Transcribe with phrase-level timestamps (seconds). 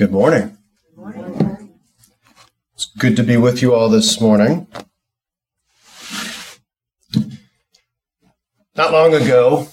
[0.00, 0.56] Good morning.
[2.74, 4.66] It's good to be with you all this morning.
[8.74, 9.68] Not long ago,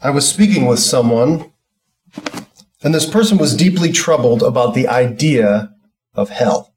[0.00, 1.50] I was speaking with someone,
[2.80, 5.74] and this person was deeply troubled about the idea
[6.14, 6.72] of hell.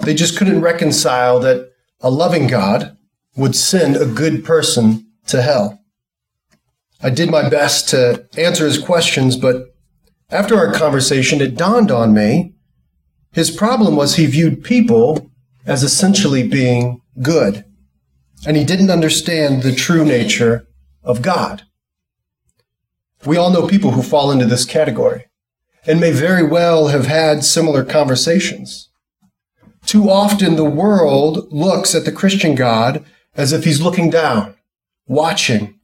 [0.00, 1.70] They just couldn't reconcile that
[2.00, 2.98] a loving God
[3.36, 5.84] would send a good person to hell.
[7.00, 9.73] I did my best to answer his questions, but
[10.34, 12.54] after our conversation, it dawned on me
[13.34, 15.30] his problem was he viewed people
[15.66, 17.64] as essentially being good,
[18.46, 20.68] and he didn't understand the true nature
[21.02, 21.62] of God.
[23.26, 25.26] We all know people who fall into this category
[25.84, 28.88] and may very well have had similar conversations.
[29.84, 34.54] Too often, the world looks at the Christian God as if he's looking down,
[35.06, 35.80] watching,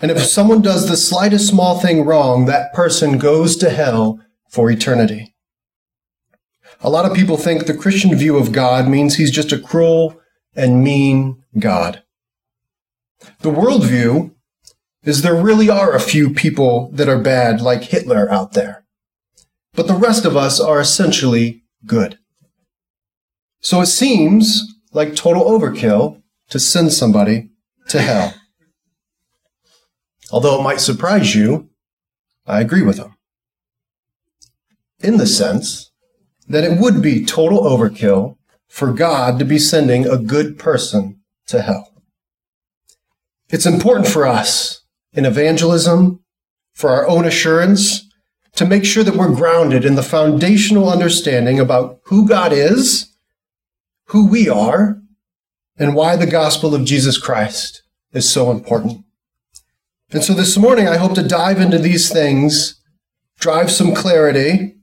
[0.00, 4.70] and if someone does the slightest small thing wrong, that person goes to hell for
[4.70, 5.34] eternity.
[6.80, 10.20] A lot of people think the Christian view of God means he's just a cruel
[10.54, 12.02] and mean God.
[13.40, 14.34] The worldview
[15.04, 18.84] is there really are a few people that are bad, like Hitler out there.
[19.74, 22.18] But the rest of us are essentially good.
[23.60, 27.50] So it seems like total overkill to send somebody
[27.88, 28.34] to hell.
[30.30, 31.70] Although it might surprise you,
[32.46, 33.14] I agree with him.
[35.00, 35.90] In the sense
[36.48, 38.36] that it would be total overkill
[38.68, 42.02] for God to be sending a good person to hell.
[43.48, 46.24] It's important for us in evangelism,
[46.72, 48.08] for our own assurance,
[48.56, 53.12] to make sure that we're grounded in the foundational understanding about who God is,
[54.06, 55.00] who we are,
[55.76, 59.03] and why the gospel of Jesus Christ is so important.
[60.10, 62.80] And so this morning, I hope to dive into these things,
[63.38, 64.76] drive some clarity,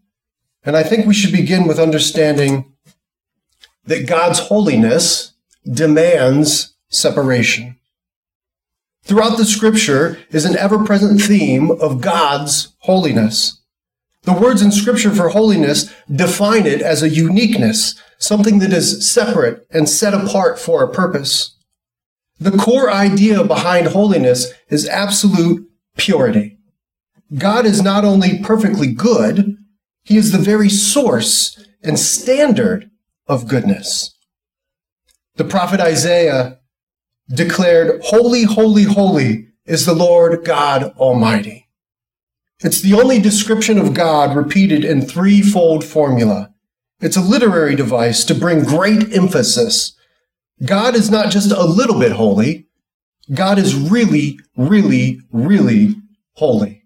[0.63, 2.73] and I think we should begin with understanding
[3.85, 5.33] that God's holiness
[5.65, 7.77] demands separation.
[9.03, 13.59] Throughout the scripture is an ever present theme of God's holiness.
[14.23, 19.65] The words in scripture for holiness define it as a uniqueness, something that is separate
[19.71, 21.55] and set apart for a purpose.
[22.41, 26.57] The core idea behind holiness is absolute purity.
[27.37, 29.57] God is not only perfectly good,
[30.03, 32.89] he is the very source and standard
[33.27, 34.15] of goodness.
[35.35, 36.57] The prophet Isaiah
[37.31, 41.67] declared, Holy, holy, holy is the Lord God Almighty.
[42.61, 46.51] It's the only description of God repeated in threefold formula.
[47.01, 49.95] It's a literary device to bring great emphasis
[50.63, 52.67] God is not just a little bit holy.
[53.33, 55.95] God is really, really, really
[56.33, 56.83] holy.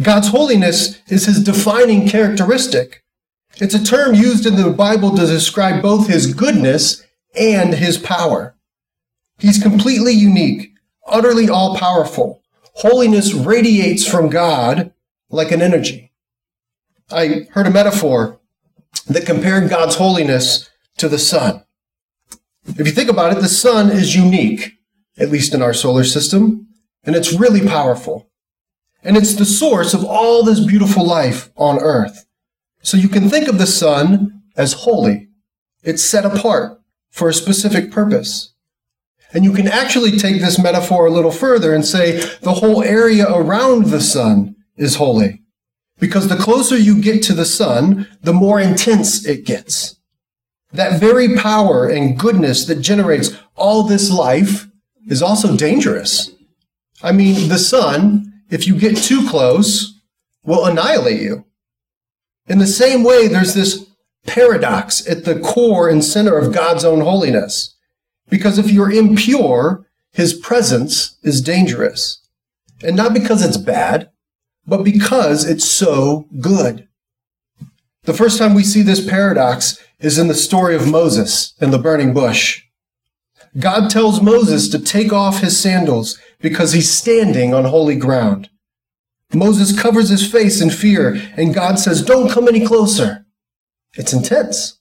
[0.00, 3.04] God's holiness is his defining characteristic.
[3.56, 7.04] It's a term used in the Bible to describe both his goodness
[7.38, 8.56] and his power.
[9.38, 10.72] He's completely unique,
[11.06, 12.42] utterly all powerful.
[12.74, 14.92] Holiness radiates from God
[15.30, 16.12] like an energy.
[17.10, 18.40] I heard a metaphor
[19.06, 20.68] that compared God's holiness
[20.98, 21.63] to the sun.
[22.66, 24.78] If you think about it, the sun is unique,
[25.18, 26.66] at least in our solar system,
[27.04, 28.30] and it's really powerful.
[29.02, 32.26] And it's the source of all this beautiful life on earth.
[32.82, 35.28] So you can think of the sun as holy.
[35.82, 36.80] It's set apart
[37.10, 38.54] for a specific purpose.
[39.32, 43.26] And you can actually take this metaphor a little further and say the whole area
[43.30, 45.42] around the sun is holy.
[45.98, 49.96] Because the closer you get to the sun, the more intense it gets.
[50.74, 54.66] That very power and goodness that generates all this life
[55.06, 56.32] is also dangerous.
[57.00, 60.00] I mean, the sun, if you get too close,
[60.42, 61.44] will annihilate you.
[62.48, 63.86] In the same way, there's this
[64.26, 67.76] paradox at the core and center of God's own holiness.
[68.28, 72.20] Because if you're impure, his presence is dangerous.
[72.82, 74.10] And not because it's bad,
[74.66, 76.88] but because it's so good.
[78.02, 81.78] The first time we see this paradox is in the story of Moses in the
[81.78, 82.62] burning bush.
[83.58, 88.50] God tells Moses to take off his sandals because he's standing on holy ground.
[89.32, 93.24] Moses covers his face in fear, and God says, Don't come any closer.
[93.94, 94.78] It's intense.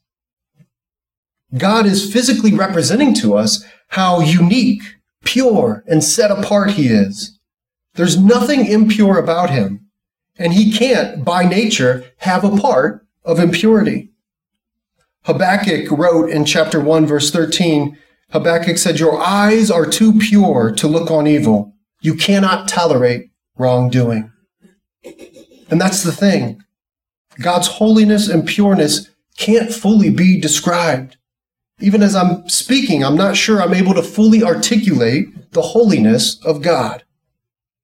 [1.57, 4.81] God is physically representing to us how unique,
[5.23, 7.39] pure, and set apart he is.
[7.93, 9.87] There's nothing impure about him,
[10.37, 14.12] and he can't, by nature, have a part of impurity.
[15.25, 17.97] Habakkuk wrote in chapter 1, verse 13,
[18.31, 21.73] Habakkuk said, Your eyes are too pure to look on evil.
[22.01, 24.31] You cannot tolerate wrongdoing.
[25.69, 26.61] And that's the thing.
[27.39, 31.17] God's holiness and pureness can't fully be described.
[31.79, 36.61] Even as I'm speaking, I'm not sure I'm able to fully articulate the holiness of
[36.61, 37.03] God.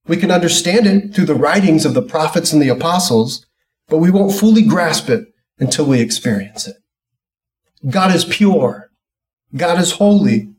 [0.08, 3.46] We can understand it through the writings of the prophets and the apostles,
[3.88, 5.26] but we won't fully grasp it
[5.60, 6.76] until we experience it.
[7.88, 8.92] God is pure.
[9.56, 10.50] God is holy.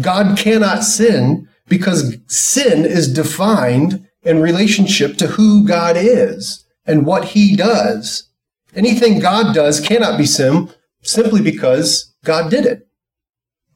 [0.00, 7.26] God cannot sin because sin is defined in relationship to who God is and what
[7.26, 8.28] he does.
[8.74, 10.70] Anything God does cannot be sin
[11.02, 12.88] simply because God did it.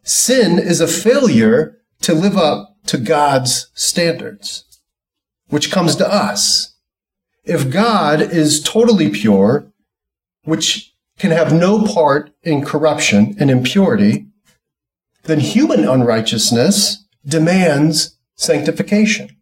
[0.02, 4.64] Sin is a failure to live up to God's standards,
[5.49, 6.75] which comes to us.
[7.44, 9.70] If God is totally pure,
[10.44, 14.26] which can have no part in corruption and impurity,
[15.25, 19.37] then human unrighteousness demands sanctification.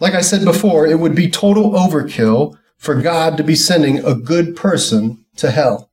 [0.00, 4.14] Like I said before, it would be total overkill for God to be sending a
[4.14, 5.90] good person to hell.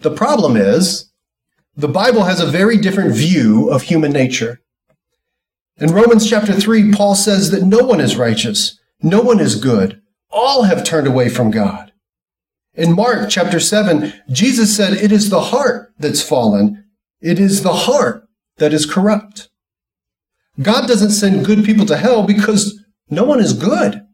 [0.00, 1.10] The problem is,
[1.76, 4.60] the Bible has a very different view of human nature.
[5.76, 10.02] In Romans chapter 3, Paul says that no one is righteous, no one is good,
[10.30, 11.87] all have turned away from God.
[12.78, 16.84] In Mark chapter 7, Jesus said, It is the heart that's fallen,
[17.20, 18.28] it is the heart
[18.58, 19.48] that is corrupt.
[20.62, 22.78] God doesn't send good people to hell because
[23.10, 24.06] no one is good.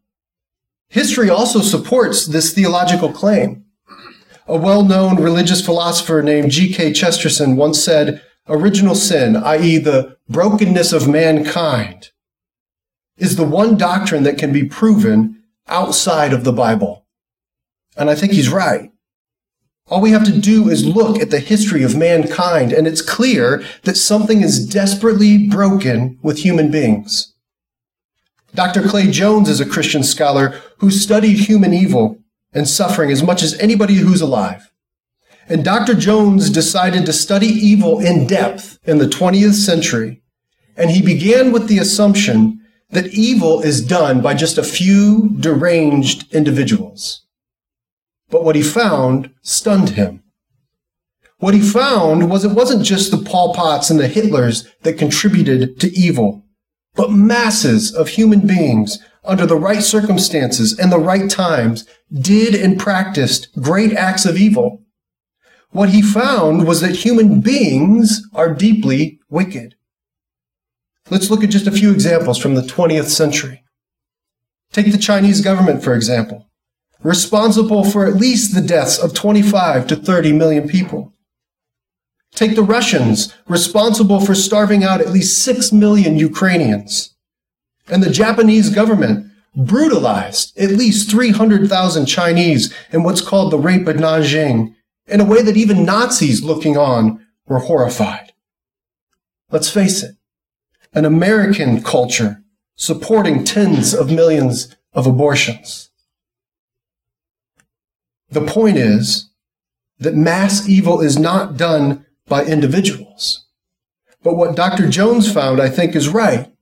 [0.89, 3.67] History also supports this theological claim.
[4.47, 6.95] A well-known religious philosopher named G.K.
[6.95, 9.77] Chesterton once said, original sin, i.e.
[9.77, 12.13] the brokenness of mankind,
[13.19, 17.04] is the one doctrine that can be proven outside of the Bible.
[17.97, 18.91] And I think he's right.
[19.89, 23.63] All we have to do is look at the history of mankind, and it's clear
[23.83, 27.35] that something is desperately broken with human beings.
[28.55, 28.89] Dr.
[28.89, 32.19] Clay Jones is a Christian scholar who studied human evil
[32.53, 34.71] and suffering as much as anybody who's alive.
[35.49, 35.95] And Dr.
[35.95, 40.23] Jones decided to study evil in depth in the 20th century,
[40.77, 42.61] and he began with the assumption
[42.91, 47.24] that evil is done by just a few deranged individuals.
[48.35, 50.25] But what he found stunned him.
[51.39, 55.79] What he found was it wasn't just the Pol Pots and the Hitlers that contributed
[55.79, 56.45] to evil,
[56.97, 62.77] but masses of human beings under the right circumstances and the right times did and
[62.77, 64.83] practiced great acts of evil.
[65.71, 69.77] What he found was that human beings are deeply wicked.
[71.09, 73.63] Let's look at just a few examples from the 20th century.
[74.73, 76.49] Take the Chinese government, for example
[77.05, 81.13] responsible for at least the deaths of 25 to 30 million people.
[82.35, 87.15] Take the Russians, responsible for starving out at least 6 million Ukrainians.
[87.87, 93.97] And the Japanese government brutalized at least 300,000 Chinese in what's called the Rape of
[93.97, 94.75] Nanjing
[95.07, 98.33] in a way that even Nazis looking on were horrified.
[99.51, 100.17] Let's face it,
[100.95, 102.43] an American culture
[102.77, 105.91] supporting tens of millions of abortions.
[108.35, 109.31] The point is
[110.01, 113.47] that mass evil is not done by individuals.
[114.25, 114.89] But what Dr.
[114.89, 116.53] Jones found, I think, is right.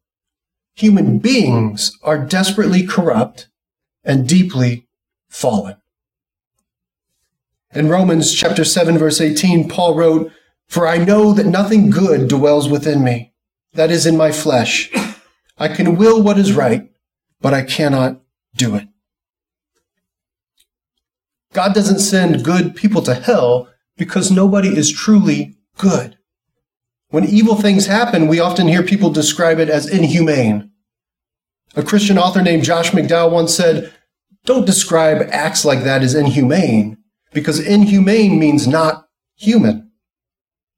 [0.75, 3.49] Human beings are desperately corrupt
[4.05, 4.87] and deeply
[5.31, 5.77] fallen.
[7.75, 10.31] In Romans chapter 7 verse 18, Paul wrote,
[10.69, 13.32] For I know that nothing good dwells within me,
[13.73, 14.93] that is in my flesh.
[15.56, 16.91] I can will what is right,
[17.41, 18.20] but I cannot
[18.55, 18.89] do it.
[21.53, 26.19] God doesn't send good people to hell because nobody is truly good.
[27.11, 30.71] When evil things happen, we often hear people describe it as inhumane.
[31.77, 33.93] A Christian author named Josh McDowell once said,
[34.44, 36.99] Don't describe acts like that as inhumane,
[37.32, 39.91] because inhumane means not human.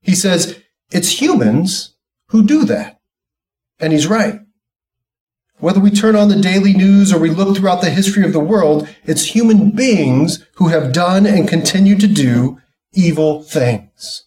[0.03, 1.95] He says, It's humans
[2.29, 3.01] who do that.
[3.79, 4.41] And he's right.
[5.65, 8.39] Whether we turn on the daily news or we look throughout the history of the
[8.39, 12.61] world, it's human beings who have done and continue to do
[12.93, 14.27] evil things.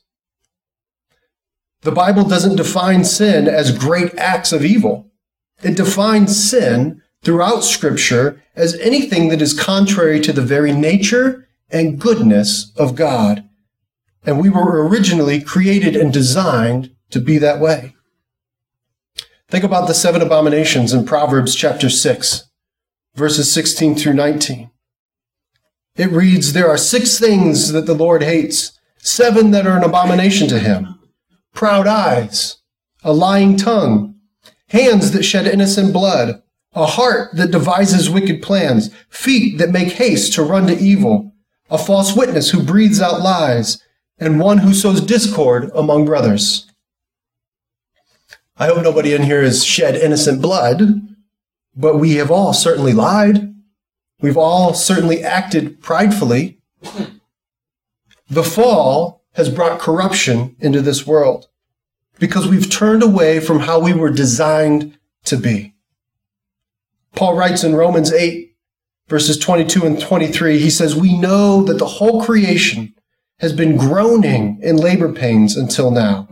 [1.82, 5.12] The Bible doesn't define sin as great acts of evil.
[5.62, 12.01] It defines sin throughout Scripture as anything that is contrary to the very nature and
[12.01, 13.48] goodness of God.
[14.25, 17.94] And we were originally created and designed to be that way.
[19.50, 22.50] Think about the seven abominations in Proverbs chapter 6,
[23.16, 24.70] verses 16 through 19.
[25.96, 30.50] It reads, There are six things that the Lord hates, seven that are an abomination
[30.50, 31.00] to him
[31.54, 32.58] proud eyes,
[33.04, 34.16] a lying tongue,
[34.70, 40.34] hands that shed innocent blood, a heart that devises wicked plans, feet that make haste
[40.34, 41.34] to run to evil,
[41.72, 43.82] a false witness who breathes out lies,
[44.20, 46.66] and one who sows discord among brothers.
[48.60, 50.82] I hope nobody in here has shed innocent blood,
[51.76, 53.54] but we have all certainly lied.
[54.20, 56.60] We've all certainly acted pridefully.
[58.30, 61.48] The fall has brought corruption into this world
[62.18, 65.76] because we've turned away from how we were designed to be.
[67.14, 68.56] Paul writes in Romans 8,
[69.08, 72.96] verses 22 and 23, he says, We know that the whole creation
[73.40, 76.28] has been groaning in labor pains until now.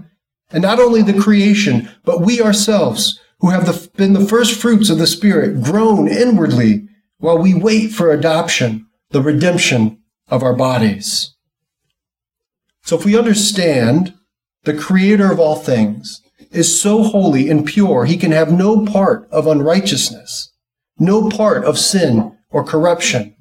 [0.55, 4.89] And not only the creation, but we ourselves, who have the, been the first fruits
[4.89, 11.35] of the Spirit, groan inwardly while we wait for adoption, the redemption of our bodies.
[12.83, 14.13] So if we understand
[14.63, 16.21] the creator of all things
[16.51, 20.53] is so holy and pure, he can have no part of unrighteousness,
[20.97, 23.35] no part of sin or corruption.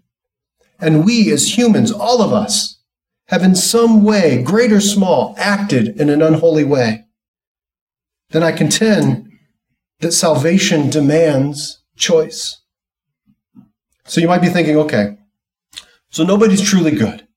[0.80, 2.80] And we as humans, all of us,
[3.28, 7.03] have in some way, great or small, acted in an unholy way.
[8.34, 9.30] Then I contend
[10.00, 12.62] that salvation demands choice.
[14.06, 15.18] So you might be thinking, okay,
[16.10, 17.28] so nobody's truly good.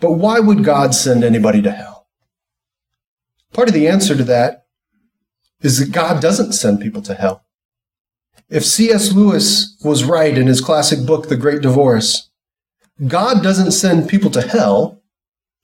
[0.00, 2.08] But why would God send anybody to hell?
[3.52, 4.66] Part of the answer to that
[5.60, 7.44] is that God doesn't send people to hell.
[8.50, 9.12] If C.S.
[9.12, 12.28] Lewis was right in his classic book, The Great Divorce,
[13.06, 15.00] God doesn't send people to hell,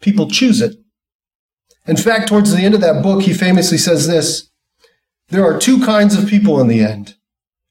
[0.00, 0.76] people choose it.
[1.88, 4.49] In fact, towards the end of that book, he famously says this
[5.30, 7.16] There are two kinds of people in the end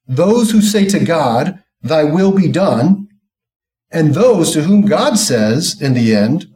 [0.07, 3.09] those who say to God, Thy will be done,
[3.91, 6.47] and those to whom God says, in the end,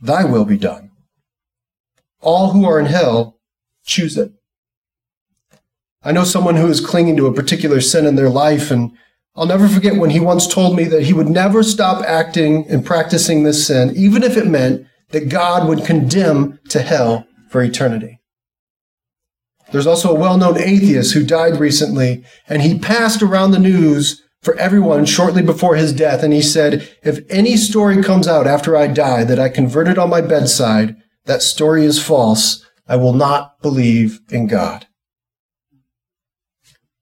[0.00, 0.90] Thy will be done
[2.20, 3.38] all who are in hell
[3.84, 4.32] choose it.
[6.02, 8.92] I know someone who is clinging to a particular sin in their life, and
[9.36, 12.84] I'll never forget when he once told me that he would never stop acting and
[12.84, 18.19] practicing this sin, even if it meant that God would condemn to hell for eternity.
[19.72, 24.22] There's also a well known atheist who died recently, and he passed around the news
[24.42, 28.76] for everyone shortly before his death, and he said, If any story comes out after
[28.76, 30.96] I die that I converted on my bedside,
[31.26, 32.66] that story is false.
[32.88, 34.86] I will not believe in God.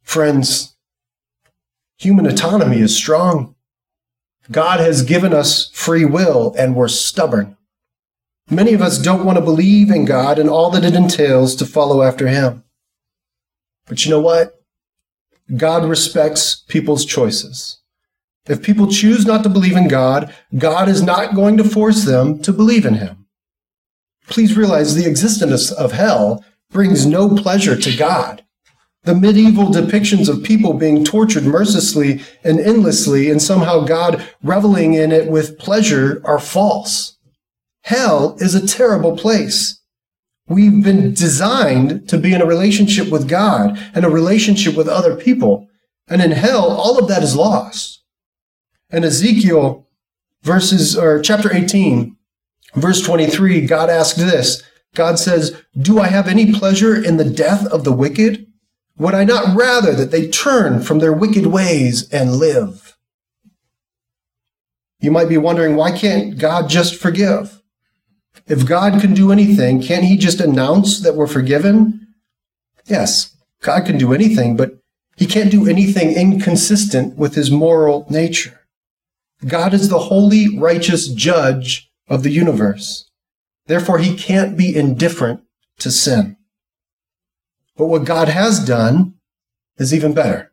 [0.03, 0.75] Friends,
[1.97, 3.55] human autonomy is strong.
[4.51, 7.58] God has given us free will and we're stubborn.
[8.51, 11.67] Many of us don't want to believe in God and all that it entails to
[11.67, 12.65] follow after Him.
[13.87, 14.63] But you know what?
[15.55, 17.79] God respects people's choices.
[18.47, 22.41] If people choose not to believe in God, God is not going to force them
[22.43, 23.27] to believe in Him.
[24.27, 28.45] Please realize the existence of hell brings no pleasure to God.
[29.05, 35.13] The medieval depictions of people being tortured mercilessly and endlessly and somehow God reveling in
[35.13, 37.18] it with pleasure are false.
[37.89, 39.81] Hell is a terrible place.
[40.47, 45.17] We've been designed to be in a relationship with God and a relationship with other
[45.17, 45.69] people.
[46.07, 48.03] And in hell, all of that is lost.
[48.91, 49.87] And Ezekiel
[50.43, 52.15] verses, or chapter 18,
[52.75, 54.63] Verse 23, God asked this
[54.95, 58.47] God says, Do I have any pleasure in the death of the wicked?
[58.99, 62.99] Would I not rather that they turn from their wicked ways and live?
[65.01, 67.63] You might be wondering, why can't God just forgive?
[68.49, 72.09] If God can do anything, can't he just announce that we're forgiven?
[72.87, 74.79] Yes, God can do anything, but
[75.17, 78.61] he can't do anything inconsistent with his moral nature.
[79.47, 83.11] God is the holy, righteous judge of the universe.
[83.67, 85.43] Therefore, he can't be indifferent
[85.81, 86.37] to sin.
[87.77, 89.15] But what God has done
[89.77, 90.53] is even better.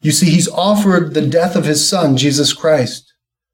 [0.00, 3.05] You see, he's offered the death of his son, Jesus Christ,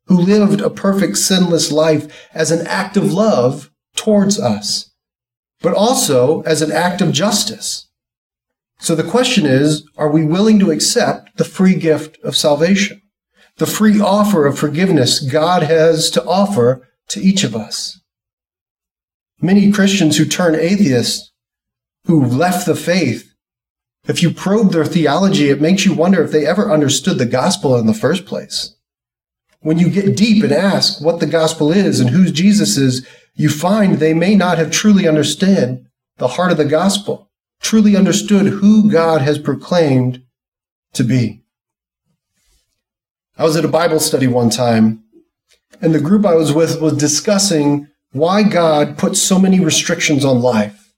[0.06, 4.90] who lived a perfect sinless life as an act of love towards us,
[5.60, 7.88] but also as an act of justice.
[8.80, 13.00] So the question is, are we willing to accept the free gift of salvation?
[13.58, 18.00] The free offer of forgiveness God has to offer to each of us.
[19.40, 21.32] Many Christians who turn atheists,
[22.06, 23.32] who left the faith,
[24.08, 27.76] if you probe their theology, it makes you wonder if they ever understood the gospel
[27.76, 28.74] in the first place.
[29.62, 33.48] When you get deep and ask what the gospel is and who Jesus is, you
[33.48, 35.86] find they may not have truly understood
[36.18, 40.22] the heart of the gospel, truly understood who God has proclaimed
[40.92, 41.42] to be.
[43.38, 45.02] I was at a Bible study one time
[45.82, 50.40] and the group I was with was discussing why God put so many restrictions on
[50.40, 50.92] life.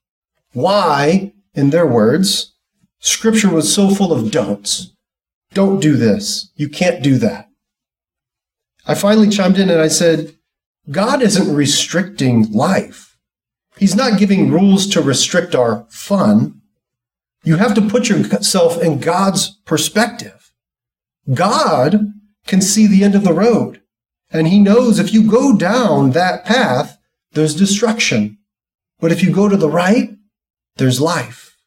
[0.53, 2.53] Why, in their words,
[2.99, 4.91] scripture was so full of don'ts.
[5.53, 6.51] don't do this.
[6.55, 7.44] You can't do that.
[8.87, 10.35] I finally chimed in and I said,
[10.89, 13.17] God isn't restricting life.
[13.77, 16.61] He's not giving rules to restrict our fun.
[17.43, 20.53] You have to put yourself in God's perspective.
[21.33, 22.13] God
[22.45, 23.81] can see the end of the road.
[24.31, 26.97] And he knows if you go down that path,
[27.31, 28.37] there's destruction.
[28.99, 30.15] But if you go to the right,
[30.77, 31.57] there's life.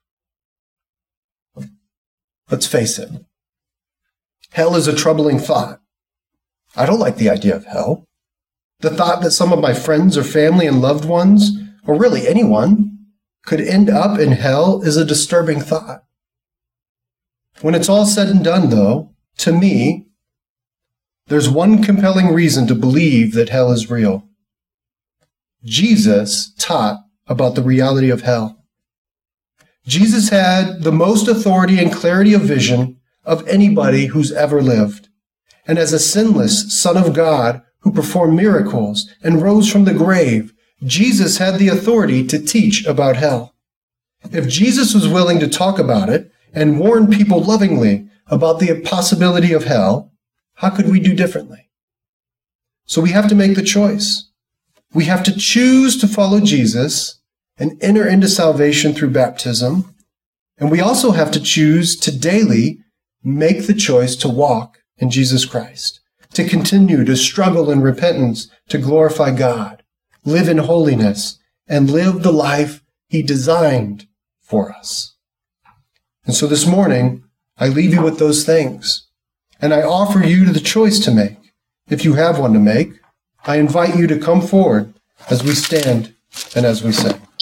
[2.51, 3.11] Let's face it.
[4.53, 5.81] Hell is a troubling thought.
[6.79, 8.05] I don't like the idea of hell.
[8.81, 11.51] The thought that some of my friends or family and loved ones,
[11.85, 12.99] or really anyone,
[13.45, 16.05] could end up in hell is a disturbing thought.
[17.63, 20.07] When it's all said and done, though, to me,
[21.27, 24.29] there's one compelling reason to believe that hell is real.
[25.65, 28.65] Jesus taught about the reality of hell.
[29.85, 35.08] Jesus had the most authority and clarity of vision of anybody who's ever lived.
[35.69, 40.55] And as a sinless Son of God who performed miracles and rose from the grave,
[40.83, 43.55] Jesus had the authority to teach about hell.
[44.33, 49.53] If Jesus was willing to talk about it and warn people lovingly about the possibility
[49.53, 50.13] of hell,
[50.55, 51.69] how could we do differently?
[52.87, 54.31] So we have to make the choice.
[54.95, 57.21] We have to choose to follow Jesus
[57.59, 59.95] and enter into salvation through baptism.
[60.57, 62.79] And we also have to choose to daily
[63.23, 66.01] make the choice to walk in Jesus Christ,
[66.35, 69.83] to continue to struggle in repentance, to glorify God,
[70.25, 74.07] live in holiness, and live the life He designed
[74.41, 75.15] for us.
[76.25, 77.25] And so this morning,
[77.59, 79.07] I leave you with those things.
[79.61, 81.53] And I offer you the choice to make.
[81.89, 82.93] If you have one to make,
[83.45, 84.95] I invite you to come forward
[85.31, 86.15] as we stand
[86.55, 87.21] and as we sing.